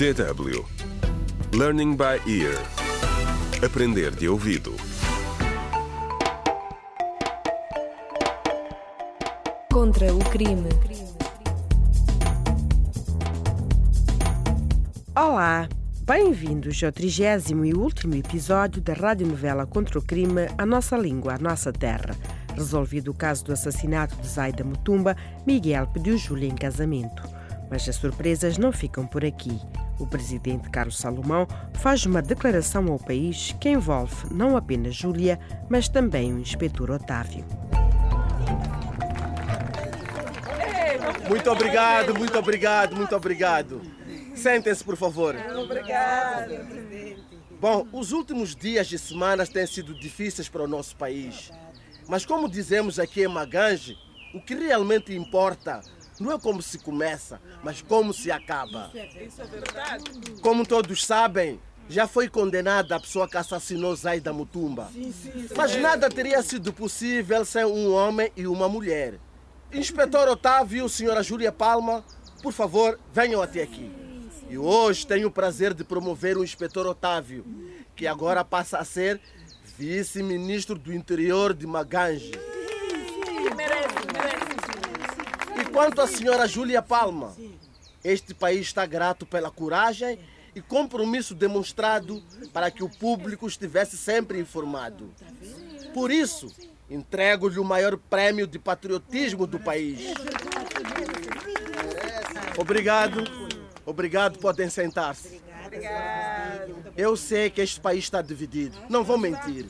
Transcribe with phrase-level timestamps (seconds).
[0.00, 0.64] DW
[1.52, 2.56] Learning by Ear
[3.62, 4.74] Aprender de ouvido
[9.70, 10.70] Contra o crime.
[15.14, 15.68] Olá,
[16.06, 21.38] bem-vindos ao trigésimo e último episódio da radionovela Contra o Crime, A Nossa Língua, a
[21.38, 22.16] Nossa Terra.
[22.54, 25.14] Resolvido o caso do assassinato de Zaida Mutumba,
[25.46, 27.22] Miguel pediu Júlia em casamento.
[27.70, 29.60] Mas as surpresas não ficam por aqui.
[30.00, 35.88] O presidente Carlos Salomão faz uma declaração ao país que envolve não apenas Júlia, mas
[35.88, 37.44] também o inspetor Otávio.
[41.28, 43.82] Muito obrigado, muito obrigado, muito obrigado.
[44.34, 45.36] Sentem-se, por favor.
[45.54, 46.66] Obrigada.
[47.60, 51.52] Bom, os últimos dias e semanas têm sido difíceis para o nosso país.
[52.08, 53.98] Mas como dizemos aqui em Magange,
[54.34, 55.82] o que realmente importa
[56.20, 58.90] não é como se começa, mas como se acaba.
[58.94, 60.04] Isso é verdade.
[60.42, 64.90] Como todos sabem, já foi condenada a pessoa que assassinou Zaida Mutumba.
[65.56, 69.18] Mas nada teria sido possível sem um homem e uma mulher.
[69.72, 72.04] Inspetor Otávio, senhora Júlia Palma,
[72.42, 73.90] por favor, venham até aqui.
[74.48, 77.44] E hoje tenho o prazer de promover o inspetor Otávio,
[77.96, 79.20] que agora passa a ser
[79.78, 82.32] vice-ministro do interior de Magange.
[83.56, 84.39] Merece, merece.
[85.72, 87.34] Quanto à senhora Júlia Palma,
[88.02, 90.18] este país está grato pela coragem
[90.54, 95.12] e compromisso demonstrado para que o público estivesse sempre informado.
[95.94, 96.48] Por isso,
[96.88, 100.12] entrego-lhe o maior prêmio de patriotismo do país.
[102.56, 103.22] Obrigado.
[103.86, 105.40] Obrigado, podem sentar-se.
[106.96, 109.66] Eu sei que este país está dividido, não vou mentir.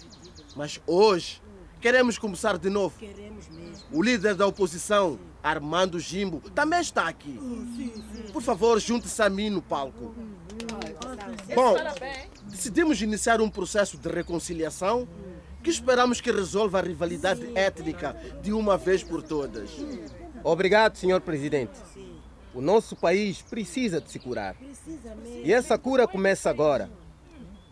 [0.56, 1.40] Mas hoje
[1.80, 2.94] queremos começar de novo.
[3.90, 7.38] O líder da oposição, Armando Jimbo, também está aqui.
[8.32, 10.14] Por favor, junte-se a mim no palco.
[11.54, 11.74] Bom,
[12.46, 15.08] decidimos iniciar um processo de reconciliação
[15.62, 19.70] que esperamos que resolva a rivalidade étnica de uma vez por todas.
[20.44, 21.78] Obrigado, senhor presidente.
[22.54, 24.56] O nosso país precisa de se curar.
[25.44, 26.90] E essa cura começa agora.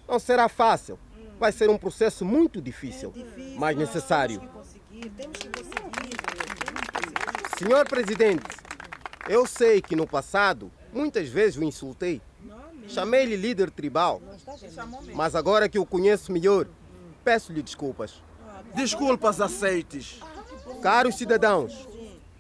[0.07, 0.99] Não será fácil.
[1.39, 3.15] Vai ser um processo muito difícil,
[3.57, 4.43] mas necessário.
[7.59, 8.45] Senhor presidente,
[9.29, 12.21] eu sei que no passado muitas vezes o insultei.
[12.89, 14.21] Chamei-lhe líder tribal.
[15.15, 16.67] Mas agora que o conheço melhor,
[17.23, 18.23] peço-lhe desculpas.
[18.75, 20.21] Desculpas aceites.
[20.83, 21.89] Caros cidadãos,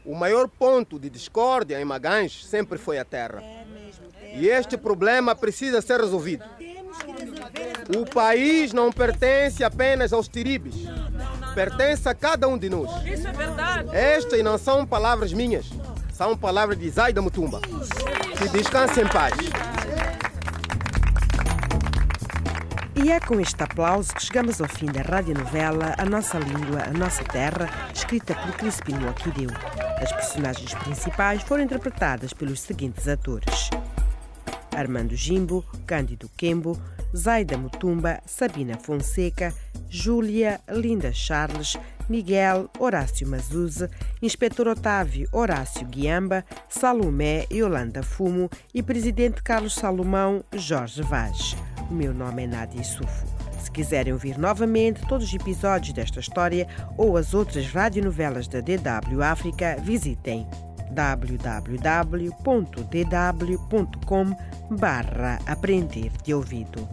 [0.04, 3.42] o maior ponto de discórdia em Magange sempre foi a terra.
[4.34, 6.44] E este problema precisa ser resolvido.
[7.96, 10.74] O país não pertence apenas aos tiribes.
[11.54, 12.90] Pertence a cada um de nós.
[13.04, 13.88] Isso é verdade.
[13.96, 15.66] Estas não são palavras minhas.
[16.12, 17.60] São palavras de Zaida Mutumba.
[18.38, 19.34] Que descanse em paz.
[22.94, 26.90] E é com este aplauso que chegamos ao fim da radionovela A Nossa Língua, a
[26.90, 29.50] Nossa Terra, escrita por Crispino Aquideu.
[30.02, 33.70] As personagens principais foram interpretadas pelos seguintes atores:
[34.78, 36.78] Armando Jimbo, Cândido Quembo,
[37.16, 39.52] Zaida Mutumba, Sabina Fonseca,
[39.88, 41.76] Júlia, Linda Charles,
[42.08, 43.88] Miguel, Horácio Mazuze,
[44.22, 51.56] Inspetor Otávio, Horácio Guiamba, Salomé, Yolanda Fumo e Presidente Carlos Salomão, Jorge Vaz.
[51.90, 53.26] O meu nome é Nádia Sufo.
[53.60, 59.22] Se quiserem ouvir novamente todos os episódios desta história ou as outras radionovelas da DW
[59.22, 60.46] África, visitem
[60.90, 61.78] www.dw.com
[64.70, 66.86] barra aprender de ouvido.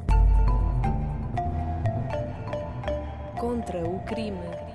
[3.38, 4.75] Contra o crime.